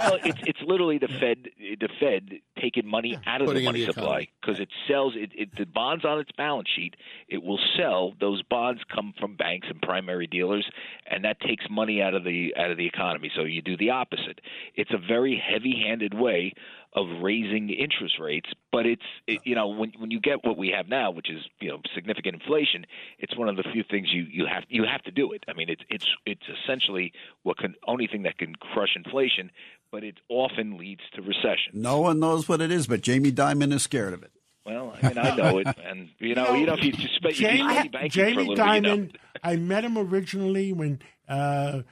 well, 0.00 0.18
it's 0.24 0.38
it's 0.46 0.60
literally 0.66 0.98
the 0.98 1.08
Fed 1.08 1.48
the 1.58 1.88
Fed 1.98 2.40
taking 2.60 2.86
money 2.86 3.18
out 3.26 3.42
of 3.42 3.48
the 3.48 3.64
money 3.64 3.84
the 3.84 3.92
supply 3.92 4.28
because 4.40 4.60
it 4.60 4.68
sells 4.88 5.14
it, 5.16 5.30
it 5.34 5.50
the 5.56 5.66
bonds 5.66 6.04
on 6.04 6.18
its 6.18 6.30
balance 6.32 6.68
sheet. 6.74 6.96
It 7.28 7.42
will 7.42 7.58
sell 7.76 8.14
those 8.20 8.42
bonds 8.42 8.80
come 8.92 9.14
from 9.18 9.36
banks 9.36 9.68
and 9.70 9.80
primary 9.80 10.26
dealers, 10.26 10.68
and 11.06 11.24
that 11.24 11.40
takes 11.40 11.64
money 11.70 12.02
out 12.02 12.14
of 12.14 12.24
the 12.24 12.54
out 12.56 12.70
of 12.70 12.76
the 12.76 12.86
economy. 12.86 13.30
So 13.34 13.42
you 13.42 13.62
do 13.62 13.76
the 13.76 13.90
opposite. 13.90 14.40
It's 14.74 14.90
a 14.92 14.98
very 14.98 15.40
heavy-handed 15.40 16.14
way 16.14 16.54
of 16.92 17.06
raising 17.22 17.70
interest 17.70 18.18
rates, 18.18 18.50
but 18.72 18.84
it's 18.84 19.02
it, 19.26 19.40
you 19.44 19.54
know 19.54 19.68
when 19.68 19.92
when 19.98 20.10
you 20.10 20.20
get 20.20 20.44
what 20.44 20.56
we 20.56 20.72
have 20.76 20.88
now, 20.88 21.10
which 21.10 21.30
is 21.30 21.42
you 21.60 21.68
know 21.68 21.78
significant 21.94 22.34
inflation, 22.34 22.84
it's 23.18 23.36
one 23.36 23.48
of 23.48 23.56
the 23.56 23.64
few 23.72 23.84
things 23.88 24.08
you 24.12 24.26
you 24.30 24.46
have 24.46 24.64
you 24.68 24.84
have 24.84 25.02
to 25.02 25.10
do 25.10 25.32
it. 25.32 25.44
I 25.48 25.52
mean, 25.52 25.68
it's 25.68 25.82
it's 25.88 26.06
it's 26.26 26.42
essentially 26.64 27.12
what 27.42 27.58
can 27.58 27.74
only 27.86 28.06
thing 28.06 28.24
that 28.24 28.38
can 28.38 28.54
crush 28.56 28.96
inflation, 28.96 29.50
but 29.92 30.02
it 30.02 30.16
often 30.28 30.78
leads 30.78 31.02
to 31.14 31.22
recession. 31.22 31.72
No 31.74 32.00
one 32.00 32.18
knows 32.18 32.48
what 32.48 32.60
it 32.60 32.72
is, 32.72 32.86
but 32.86 33.02
Jamie 33.02 33.32
Dimon 33.32 33.72
is 33.72 33.82
scared 33.82 34.12
of 34.12 34.22
it. 34.24 34.32
Well, 34.66 34.94
I 35.00 35.08
mean, 35.08 35.18
I 35.18 35.36
know 35.36 35.58
it, 35.58 35.68
and 35.84 36.08
you 36.18 36.34
know, 36.34 36.54
you 36.54 36.66
know, 36.66 36.74
if 36.74 36.84
you 36.84 36.92
just 36.92 37.14
spend, 37.14 37.32
if 37.34 37.40
you 37.40 37.46
Jamie, 37.46 37.72
study 37.72 37.88
banking 37.88 37.92
for 37.92 38.04
a 38.04 38.08
Jamie 38.08 38.48
little 38.48 38.56
bit, 38.56 38.74
you 38.74 38.80
know. 38.80 38.96
Dimon, 38.96 39.14
I 39.44 39.56
met 39.56 39.84
him 39.84 39.96
originally 39.96 40.72
when 40.72 41.00
uh, 41.28 41.82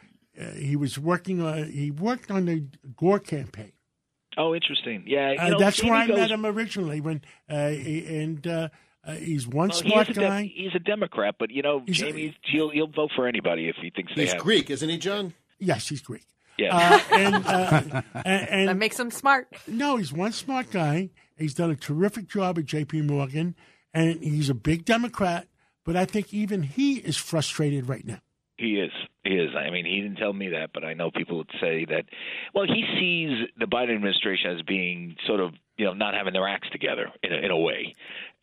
uh, 0.40 0.50
he 0.56 0.74
was 0.76 0.98
working 0.98 1.40
on 1.40 1.70
he 1.70 1.92
worked 1.92 2.32
on 2.32 2.46
the 2.46 2.64
Gore 2.96 3.20
campaign. 3.20 3.72
Oh, 4.38 4.54
interesting. 4.54 5.02
Yeah, 5.06 5.32
you 5.32 5.38
Uh, 5.38 5.48
know, 5.48 5.58
that's 5.58 5.76
Jamie 5.78 5.90
where 5.90 6.00
I 6.00 6.06
goes, 6.06 6.16
met 6.16 6.30
him 6.30 6.46
originally. 6.46 7.00
When 7.00 7.20
uh, 7.50 7.54
and 7.54 8.46
uh, 8.46 8.68
uh, 9.04 9.12
he's 9.16 9.46
one 9.46 9.68
Well, 9.68 9.78
smart 9.78 10.06
he's 10.06 10.16
a, 10.16 10.20
Dem- 10.20 10.30
guy. 10.30 10.52
he's 10.54 10.74
a 10.74 10.78
Democrat, 10.78 11.34
but 11.38 11.50
you 11.50 11.60
know, 11.62 11.82
He's 11.86 12.00
a- 12.02 12.34
he'll 12.44 12.70
he'll 12.70 12.86
vote 12.86 13.10
for 13.16 13.26
anybody 13.26 13.68
if 13.68 13.76
he 13.82 13.90
thinks 13.90 14.12
they 14.14 14.22
He's 14.22 14.32
have. 14.32 14.40
Greek, 14.42 14.70
isn't 14.70 14.88
he, 14.88 14.96
John? 14.96 15.34
yes, 15.58 15.88
he's 15.88 16.00
Greek. 16.00 16.24
Yeah. 16.56 16.76
Uh, 16.76 17.14
and, 17.14 17.34
uh, 17.46 18.02
and, 18.24 18.48
and 18.48 18.68
That 18.68 18.76
makes 18.76 18.98
him 18.98 19.10
smart. 19.10 19.48
No, 19.66 19.96
he's 19.96 20.12
one 20.12 20.32
smart 20.32 20.70
guy. 20.70 21.10
He's 21.36 21.54
done 21.54 21.70
a 21.70 21.76
terrific 21.76 22.28
job 22.28 22.58
at 22.58 22.64
J.P. 22.64 23.02
Morgan, 23.02 23.54
and 23.94 24.22
he's 24.22 24.50
a 24.50 24.54
big 24.54 24.84
Democrat. 24.84 25.46
But 25.84 25.96
I 25.96 26.04
think 26.04 26.34
even 26.34 26.64
he 26.64 26.96
is 26.96 27.16
frustrated 27.16 27.88
right 27.88 28.04
now. 28.04 28.18
He 28.56 28.80
is. 28.80 28.90
Is. 29.24 29.50
I 29.54 29.70
mean, 29.70 29.84
he 29.84 30.00
didn't 30.00 30.16
tell 30.16 30.32
me 30.32 30.48
that, 30.50 30.70
but 30.72 30.84
I 30.84 30.94
know 30.94 31.10
people 31.10 31.38
would 31.38 31.50
say 31.60 31.84
that. 31.86 32.04
Well, 32.54 32.64
he 32.66 32.84
sees 32.98 33.48
the 33.58 33.66
Biden 33.66 33.94
administration 33.94 34.52
as 34.52 34.62
being 34.62 35.16
sort 35.26 35.40
of, 35.40 35.52
you 35.76 35.84
know, 35.84 35.92
not 35.92 36.14
having 36.14 36.32
their 36.32 36.48
acts 36.48 36.68
together 36.70 37.10
in 37.22 37.32
a, 37.32 37.36
in 37.36 37.50
a 37.50 37.58
way, 37.58 37.94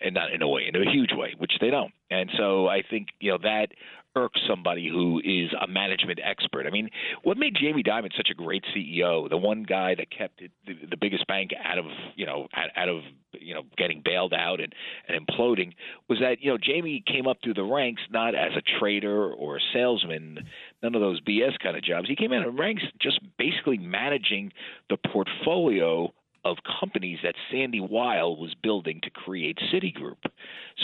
and 0.01 0.13
not 0.13 0.31
in 0.31 0.41
a 0.41 0.47
way, 0.47 0.67
in 0.67 0.75
a 0.75 0.91
huge 0.91 1.11
way, 1.13 1.33
which 1.37 1.53
they 1.59 1.69
don't. 1.69 1.93
And 2.11 2.29
so 2.37 2.67
I 2.67 2.83
think, 2.87 3.07
you 3.19 3.31
know, 3.31 3.37
that 3.41 3.69
irks 4.15 4.39
somebody 4.47 4.87
who 4.87 5.19
is 5.23 5.49
a 5.61 5.67
management 5.67 6.19
expert. 6.23 6.65
I 6.65 6.69
mean, 6.69 6.89
what 7.23 7.37
made 7.37 7.55
Jamie 7.59 7.83
Dimon 7.83 8.15
such 8.15 8.29
a 8.31 8.33
great 8.33 8.63
CEO? 8.75 9.29
The 9.29 9.37
one 9.37 9.63
guy 9.63 9.95
that 9.95 10.09
kept 10.09 10.39
the, 10.39 10.73
the 10.89 10.97
biggest 10.97 11.27
bank 11.27 11.51
out 11.63 11.77
of, 11.77 11.85
you 12.15 12.25
know, 12.25 12.47
out, 12.53 12.69
out 12.75 12.89
of, 12.89 13.01
you 13.33 13.53
know, 13.53 13.63
getting 13.77 14.01
bailed 14.03 14.33
out 14.33 14.61
and, 14.61 14.73
and 15.07 15.27
imploding 15.27 15.73
was 16.07 16.19
that, 16.19 16.37
you 16.41 16.49
know, 16.49 16.57
Jamie 16.57 17.03
came 17.05 17.27
up 17.27 17.37
through 17.43 17.55
the 17.55 17.63
ranks 17.63 18.01
not 18.09 18.35
as 18.35 18.51
a 18.55 18.79
trader 18.79 19.33
or 19.33 19.57
a 19.57 19.61
salesman, 19.73 20.39
none 20.85 20.93
of 20.93 21.01
those 21.01 21.19
BS 21.21 21.57
kind 21.61 21.75
of 21.75 21.83
jobs. 21.83 22.07
He 22.07 22.15
came 22.15 22.31
in 22.31 22.43
the 22.43 22.51
ranks 22.51 22.83
just 23.01 23.19
basically 23.37 23.79
managing 23.79 24.53
the 24.89 24.97
portfolio 24.97 26.13
of 26.43 26.57
companies 26.79 27.17
that 27.23 27.33
Sandy 27.51 27.79
Weill 27.79 28.37
was 28.37 28.53
building 28.61 28.99
to 29.01 29.09
create 29.09 29.57
Citigroup. 29.73 30.29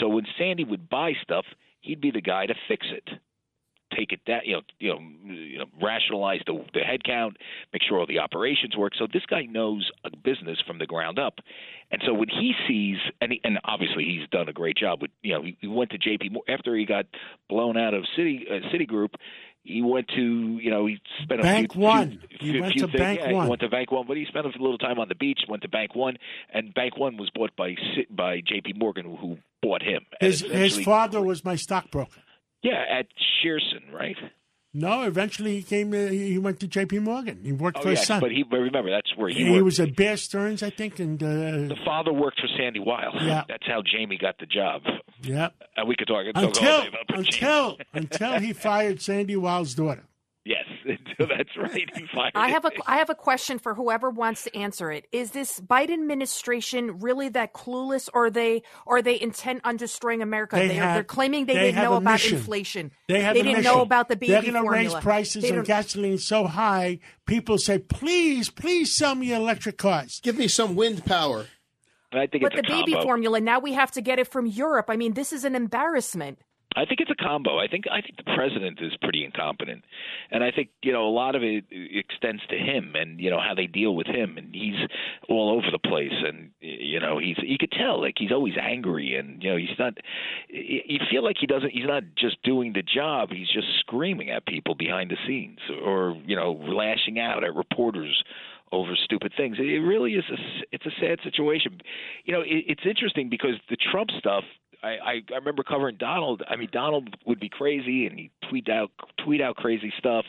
So 0.00 0.08
when 0.08 0.24
Sandy 0.36 0.64
would 0.64 0.90
buy 0.90 1.12
stuff, 1.22 1.44
he'd 1.82 2.00
be 2.00 2.10
the 2.10 2.20
guy 2.20 2.46
to 2.46 2.54
fix 2.66 2.86
it. 2.90 3.08
Take 3.96 4.10
it 4.12 4.20
that 4.26 4.46
you 4.46 4.54
know, 4.54 4.62
you 4.78 4.88
know, 4.88 4.98
you 5.22 5.58
know, 5.58 5.66
rationalize 5.80 6.40
the 6.46 6.64
the 6.72 6.80
headcount, 6.80 7.34
make 7.74 7.82
sure 7.86 8.00
all 8.00 8.06
the 8.06 8.20
operations 8.20 8.74
work. 8.74 8.94
So 8.98 9.06
this 9.12 9.26
guy 9.28 9.42
knows 9.42 9.90
a 10.02 10.16
business 10.16 10.58
from 10.66 10.78
the 10.78 10.86
ground 10.86 11.18
up, 11.18 11.40
and 11.90 12.02
so 12.06 12.14
when 12.14 12.30
he 12.30 12.54
sees, 12.66 12.96
and 13.20 13.32
he, 13.32 13.40
and 13.44 13.58
obviously 13.64 14.04
he's 14.04 14.26
done 14.30 14.48
a 14.48 14.52
great 14.54 14.78
job 14.78 15.02
with, 15.02 15.10
you 15.22 15.34
know, 15.34 15.42
he, 15.42 15.58
he 15.60 15.66
went 15.66 15.90
to 15.90 15.98
J.P. 15.98 16.30
After 16.48 16.74
he 16.74 16.86
got 16.86 17.04
blown 17.50 17.76
out 17.76 17.92
of 17.92 18.04
City 18.16 18.46
uh, 18.50 18.66
Citigroup, 18.74 19.10
he 19.64 19.80
went 19.82 20.08
to, 20.08 20.22
you 20.60 20.70
know, 20.70 20.86
he 20.86 20.98
spent 21.22 21.40
a 21.40 21.42
Bank 21.44 21.74
One. 21.76 22.18
few, 22.40 22.52
He 22.54 22.60
went 22.60 22.74
to 22.74 22.86
things- 22.88 22.98
Bank 22.98 23.20
yeah, 23.20 23.32
One. 23.32 23.44
He 23.44 23.50
went 23.50 23.60
to 23.62 23.68
Bank 23.68 23.90
One, 23.92 24.06
but 24.06 24.16
he 24.16 24.24
spent 24.26 24.44
a 24.46 24.48
little 24.50 24.78
time 24.78 24.98
on 24.98 25.08
the 25.08 25.14
beach. 25.14 25.40
Went 25.48 25.62
to 25.62 25.68
Bank 25.68 25.94
One, 25.94 26.16
and 26.52 26.74
Bank 26.74 26.96
One 26.96 27.16
was 27.16 27.30
bought 27.30 27.54
by 27.56 27.76
by 28.10 28.40
J.P. 28.46 28.74
Morgan, 28.76 29.04
who, 29.16 29.38
bought 29.62 29.82
him. 29.82 30.04
His 30.20 30.40
his 30.40 30.78
father 30.84 31.22
was 31.22 31.44
my 31.44 31.54
stockbroker. 31.56 32.20
yeah, 32.62 32.84
at 32.90 33.06
Shearson, 33.44 33.92
right? 33.92 34.16
No, 34.74 35.02
eventually 35.02 35.56
he 35.56 35.62
came. 35.62 35.92
To, 35.92 36.08
he 36.08 36.38
went 36.38 36.58
to 36.60 36.66
J.P. 36.66 37.00
Morgan. 37.00 37.40
He 37.44 37.52
worked 37.52 37.76
Oh 37.78 37.82
for 37.82 37.90
his 37.90 38.02
son. 38.06 38.20
but 38.20 38.30
he 38.32 38.42
but 38.42 38.56
remember 38.56 38.90
that's 38.90 39.14
where 39.16 39.28
he, 39.28 39.44
he 39.44 39.50
worked. 39.50 39.64
was 39.64 39.78
at 39.80 39.94
Bear 39.94 40.16
Stearns, 40.16 40.62
I 40.62 40.70
think, 40.70 40.98
and 40.98 41.22
uh, 41.22 41.26
the 41.26 41.76
father 41.84 42.12
worked 42.12 42.40
for 42.40 42.48
Sandy 42.58 42.80
Weill. 42.80 43.12
Yeah. 43.20 43.44
that's 43.48 43.66
how 43.66 43.82
Jamie 43.82 44.16
got 44.18 44.38
the 44.38 44.46
job. 44.46 44.82
Yeah. 45.22 45.48
And 45.76 45.88
we 45.88 45.96
could 45.96 46.08
talk, 46.08 46.24
talk 46.26 46.36
all 46.36 46.48
Until 46.48 46.82
day 46.82 46.88
about 46.88 47.18
until 47.18 47.78
until 47.92 48.38
he 48.38 48.52
fired 48.52 49.00
Sandy 49.00 49.36
Weill's 49.36 49.74
daughter. 49.74 50.04
Yes, 50.44 50.64
that's 51.18 51.56
right. 51.56 51.88
He 51.94 52.04
fired. 52.12 52.32
I 52.34 52.48
have 52.48 52.64
a 52.64 52.68
it. 52.68 52.80
I 52.84 52.96
have 52.96 53.10
a 53.10 53.14
question 53.14 53.60
for 53.60 53.74
whoever 53.74 54.10
wants 54.10 54.42
to 54.44 54.56
answer 54.56 54.90
it. 54.90 55.06
Is 55.12 55.30
this 55.30 55.60
Biden 55.60 55.92
administration 55.92 56.98
really 56.98 57.28
that 57.28 57.52
clueless, 57.54 58.08
or 58.12 58.26
are 58.26 58.30
they 58.30 58.62
are 58.86 59.02
they 59.02 59.20
intent 59.20 59.60
on 59.62 59.76
destroying 59.76 60.20
America? 60.20 60.56
They 60.56 60.68
they 60.68 60.80
are, 60.80 60.82
have- 60.82 60.94
they're 60.96 61.04
claiming 61.04 61.46
they, 61.46 61.54
they 61.54 61.60
didn't 61.66 61.84
know 61.84 61.94
about 61.94 62.14
mission. 62.14 62.38
inflation. 62.38 62.90
They 63.06 63.20
have. 63.20 63.34
they 63.34 63.42
didn't 63.42 63.58
mission. 63.58 63.72
know 63.72 63.82
about 63.82 64.08
the 64.08 64.16
baby 64.16 64.32
They're 64.32 64.42
gonna 64.42 64.68
raise 64.68 64.94
prices 64.94 65.44
They 65.44 65.62
gasoline 65.62 66.18
so 66.18 66.46
high. 66.46 66.98
People 67.24 67.58
say, 67.58 67.78
"Please, 67.78 68.50
please 68.50 68.96
sell 68.96 69.14
me 69.14 69.32
electric 69.32 69.78
cars." 69.78 70.18
Give 70.24 70.36
me 70.36 70.48
some 70.48 70.74
wind 70.74 71.04
power. 71.04 71.46
I 72.12 72.26
think 72.26 72.42
But 72.42 72.52
the 72.52 72.58
it's 72.58 72.68
a 72.68 72.72
baby 72.72 72.94
formula 73.02 73.40
now 73.40 73.58
we 73.58 73.72
have 73.72 73.90
to 73.92 74.02
get 74.02 74.18
it 74.18 74.28
from 74.28 74.46
Europe. 74.46 74.86
I 74.88 74.96
mean, 74.96 75.14
this 75.14 75.32
is 75.32 75.44
an 75.44 75.54
embarrassment. 75.54 76.38
I 76.76 76.84
think 76.84 77.00
it's 77.00 77.10
a 77.10 77.22
combo. 77.22 77.58
I 77.58 77.68
think 77.68 77.84
I 77.90 78.00
think 78.00 78.16
the 78.16 78.24
president 78.34 78.78
is 78.80 78.92
pretty 79.02 79.24
incompetent, 79.24 79.84
and 80.30 80.42
I 80.42 80.50
think 80.50 80.70
you 80.82 80.92
know 80.92 81.06
a 81.06 81.10
lot 81.10 81.34
of 81.34 81.42
it 81.42 81.64
extends 81.70 82.42
to 82.48 82.56
him 82.56 82.94
and 82.94 83.20
you 83.20 83.30
know 83.30 83.40
how 83.40 83.54
they 83.54 83.66
deal 83.66 83.94
with 83.94 84.06
him, 84.06 84.38
and 84.38 84.54
he's 84.54 84.88
all 85.28 85.50
over 85.50 85.66
the 85.70 85.78
place, 85.78 86.12
and 86.26 86.50
you 86.60 87.00
know 87.00 87.18
he's 87.18 87.36
you 87.42 87.58
could 87.58 87.72
tell 87.72 88.00
like 88.00 88.14
he's 88.16 88.32
always 88.32 88.54
angry, 88.60 89.16
and 89.16 89.42
you 89.42 89.50
know 89.50 89.56
he's 89.56 89.78
not. 89.78 89.94
You 90.48 90.98
feel 91.10 91.22
like 91.22 91.36
he 91.38 91.46
doesn't. 91.46 91.70
He's 91.70 91.86
not 91.86 92.04
just 92.16 92.42
doing 92.42 92.72
the 92.72 92.82
job. 92.82 93.30
He's 93.30 93.48
just 93.48 93.68
screaming 93.80 94.30
at 94.30 94.46
people 94.46 94.74
behind 94.74 95.10
the 95.10 95.16
scenes, 95.26 95.58
or 95.84 96.16
you 96.24 96.36
know 96.36 96.52
lashing 96.52 97.18
out 97.18 97.44
at 97.44 97.54
reporters 97.54 98.22
over 98.72 98.96
stupid 98.96 99.32
things. 99.36 99.58
It 99.58 99.62
really 99.62 100.14
is 100.14 100.24
a 100.30 100.36
it's 100.72 100.86
a 100.86 101.00
sad 101.00 101.18
situation. 101.22 101.80
You 102.24 102.32
know, 102.32 102.40
it, 102.40 102.64
it's 102.66 102.86
interesting 102.86 103.28
because 103.28 103.54
the 103.68 103.76
Trump 103.76 104.10
stuff 104.18 104.44
I, 104.82 104.88
I 104.88 105.12
I 105.32 105.36
remember 105.36 105.62
covering 105.62 105.96
Donald. 105.98 106.42
I 106.48 106.56
mean, 106.56 106.68
Donald 106.72 107.14
would 107.26 107.38
be 107.38 107.48
crazy, 107.48 108.06
and 108.06 108.18
he 108.18 108.30
tweet 108.48 108.68
out 108.68 108.90
tweet 109.24 109.40
out 109.40 109.56
crazy 109.56 109.92
stuff, 109.98 110.24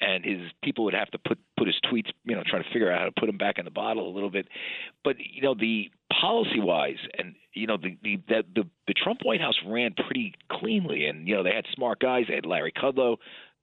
and 0.00 0.24
his 0.24 0.40
people 0.62 0.84
would 0.84 0.94
have 0.94 1.10
to 1.10 1.18
put 1.18 1.38
put 1.58 1.66
his 1.66 1.76
tweets, 1.90 2.10
you 2.24 2.34
know, 2.34 2.42
trying 2.46 2.62
to 2.62 2.68
figure 2.70 2.90
out 2.90 3.00
how 3.00 3.04
to 3.06 3.12
put 3.18 3.28
him 3.28 3.38
back 3.38 3.58
in 3.58 3.64
the 3.64 3.70
bottle 3.70 4.08
a 4.08 4.14
little 4.14 4.30
bit. 4.30 4.48
But 5.04 5.16
you 5.18 5.42
know, 5.42 5.54
the 5.54 5.90
policy 6.20 6.60
wise, 6.60 6.98
and 7.18 7.34
you 7.52 7.66
know, 7.66 7.76
the 7.76 7.96
the 8.02 8.16
the 8.28 8.44
the, 8.54 8.68
the 8.86 8.94
Trump 8.94 9.20
White 9.22 9.40
House 9.40 9.58
ran 9.66 9.94
pretty 9.94 10.34
cleanly, 10.50 11.06
and 11.06 11.26
you 11.28 11.34
know, 11.34 11.42
they 11.42 11.54
had 11.54 11.64
smart 11.74 12.00
guys. 12.00 12.24
They 12.28 12.34
had 12.34 12.46
Larry 12.46 12.72
Kudlow. 12.72 13.16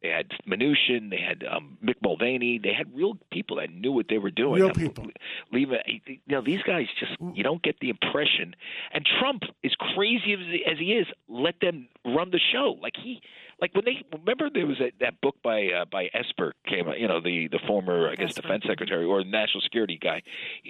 They 0.04 0.10
had 0.10 0.32
Mnuchin, 0.46 1.10
they 1.10 1.22
had 1.26 1.46
um, 1.50 1.78
Mick 1.82 1.96
Mulvaney, 2.04 2.60
they 2.62 2.74
had 2.74 2.94
real 2.94 3.18
people 3.32 3.56
that 3.58 3.74
knew 3.74 3.94
what 3.94 4.08
they 4.10 4.18
were 4.18 4.32
doing. 4.32 4.62
Real 4.62 4.74
people. 4.74 5.08
Leave. 5.54 5.70
You 6.06 6.18
know, 6.28 6.42
these 6.46 6.62
guys 6.62 6.88
just 7.00 7.14
you 7.34 7.42
don't 7.42 7.64
get 7.64 7.80
the 7.80 7.90
impression. 7.90 8.54
And 8.94 9.08
Trump, 9.20 9.44
as 9.64 9.72
crazy 9.96 10.34
as 10.70 10.78
he 10.78 10.92
is, 10.92 11.08
let 11.30 11.56
them 11.62 11.88
run 12.06 12.32
the 12.32 12.40
show. 12.52 12.78
Like 12.82 12.96
he, 13.02 13.22
like 13.62 13.74
when 13.74 13.86
they 13.86 14.04
remember 14.12 14.50
there 14.54 14.68
was 14.68 14.82
a, 14.82 14.92
that 15.00 15.22
book 15.22 15.36
by 15.42 15.68
uh, 15.68 15.86
by 15.90 16.10
Esper 16.14 16.54
came 16.68 16.90
out. 16.90 17.00
You 17.00 17.08
know, 17.08 17.22
the 17.22 17.48
the 17.48 17.60
former 17.66 18.10
I 18.10 18.16
guess 18.16 18.32
Esper. 18.32 18.42
defense 18.42 18.64
secretary 18.68 19.06
or 19.06 19.24
national 19.24 19.62
security 19.62 19.98
guy, 20.02 20.22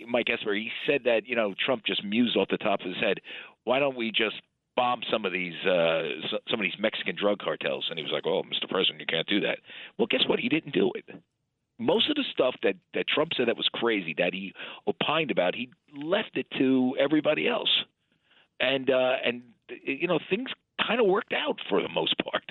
Mike 0.07 0.29
Esper. 0.31 0.53
He 0.53 0.69
said 0.85 1.01
that 1.05 1.25
you 1.25 1.35
know 1.35 1.55
Trump 1.65 1.85
just 1.87 2.03
mused 2.03 2.37
off 2.37 2.49
the 2.49 2.57
top 2.57 2.81
of 2.81 2.85
his 2.85 2.97
head. 2.97 3.17
Why 3.63 3.79
don't 3.79 3.97
we 3.97 4.11
just 4.11 4.35
bomb 4.75 5.01
some 5.12 5.25
of 5.25 5.32
these 5.32 5.56
uh, 5.65 6.03
some 6.50 6.60
of 6.60 6.63
these 6.63 6.80
Mexican 6.80 7.15
drug 7.20 7.39
cartels. 7.39 7.88
And 7.89 7.98
he 7.98 8.03
was 8.03 8.12
like, 8.12 8.25
"Oh, 8.25 8.44
Mr. 8.44 8.70
President, 8.70 9.00
you 9.00 9.06
can't 9.06 9.27
do 9.27 9.42
that." 9.42 9.60
Well, 9.98 10.08
guess 10.10 10.22
what? 10.27 10.39
He 10.39 10.50
didn't 10.50 10.74
do 10.74 10.92
it. 10.96 11.06
Most 11.80 12.10
of 12.10 12.15
the 12.15 12.24
stuff 12.32 12.56
that 12.63 12.75
that 12.94 13.08
Trump 13.08 13.32
said 13.36 13.48
that 13.48 13.58
was 13.58 13.70
crazy, 13.74 14.15
that 14.18 14.34
he 14.34 14.53
opined 14.88 15.32
about, 15.32 15.56
he 15.56 15.70
left 15.96 16.36
it 16.36 16.48
to 16.58 16.96
everybody 17.00 17.48
else, 17.48 17.70
and 18.60 18.89
uh, 18.89 19.13
and 19.25 19.44
you 19.84 20.08
know 20.08 20.20
things 20.30 20.50
kind 20.86 21.00
of 21.00 21.08
worked 21.08 21.34
out 21.34 21.58
for 21.70 21.82
the 21.82 21.89
most 21.89 22.15
part. 22.24 22.44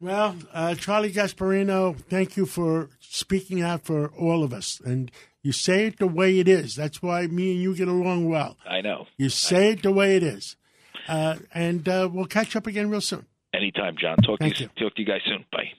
Well, 0.00 0.36
uh, 0.52 0.74
Charlie 0.74 1.12
Gasparino, 1.12 1.96
thank 1.96 2.36
you 2.36 2.44
for 2.44 2.90
speaking 3.00 3.62
out 3.62 3.86
for 3.86 4.08
all 4.08 4.44
of 4.44 4.52
us. 4.52 4.80
And 4.84 5.10
you 5.42 5.52
say 5.52 5.86
it 5.86 5.98
the 5.98 6.06
way 6.06 6.38
it 6.38 6.48
is. 6.48 6.74
That's 6.74 7.00
why 7.00 7.26
me 7.26 7.52
and 7.52 7.62
you 7.62 7.74
get 7.74 7.88
along 7.88 8.28
well. 8.28 8.58
I 8.68 8.80
know. 8.80 9.06
You 9.16 9.28
say 9.28 9.70
it 9.70 9.82
the 9.82 9.92
way 9.92 10.16
it 10.16 10.22
is. 10.22 10.56
Uh, 11.08 11.36
and 11.52 11.88
uh, 11.88 12.08
we'll 12.12 12.26
catch 12.26 12.56
up 12.56 12.66
again 12.66 12.90
real 12.90 13.00
soon. 13.00 13.26
Anytime, 13.52 13.96
John. 13.96 14.16
Talk 14.18 14.40
Thank 14.40 14.56
to 14.56 14.62
you. 14.64 14.70
you, 14.76 14.86
talk 14.86 14.94
to 14.96 15.02
you 15.02 15.06
guys 15.06 15.20
soon. 15.26 15.44
Bye. 15.52 15.74